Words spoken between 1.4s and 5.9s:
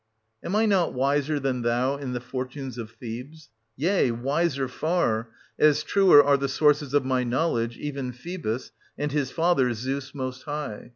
thou in the fortunes of Thebes? Yea, wiser far, as